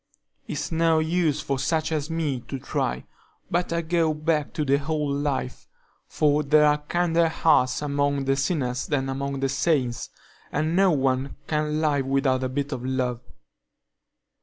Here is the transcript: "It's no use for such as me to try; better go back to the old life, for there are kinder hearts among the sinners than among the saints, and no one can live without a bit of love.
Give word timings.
"It's 0.47 0.71
no 0.71 0.97
use 0.97 1.41
for 1.41 1.59
such 1.59 1.91
as 1.91 2.09
me 2.09 2.39
to 2.47 2.57
try; 2.57 3.05
better 3.51 3.83
go 3.83 4.15
back 4.15 4.51
to 4.53 4.65
the 4.65 4.83
old 4.83 5.17
life, 5.17 5.67
for 6.07 6.41
there 6.41 6.65
are 6.65 6.79
kinder 6.79 7.29
hearts 7.29 7.83
among 7.83 8.25
the 8.25 8.35
sinners 8.35 8.87
than 8.87 9.09
among 9.09 9.41
the 9.41 9.49
saints, 9.49 10.09
and 10.51 10.75
no 10.75 10.89
one 10.89 11.35
can 11.45 11.79
live 11.81 12.07
without 12.07 12.43
a 12.43 12.49
bit 12.49 12.71
of 12.71 12.83
love. 12.83 13.21